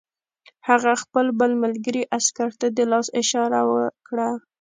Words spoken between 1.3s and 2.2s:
بل ملګري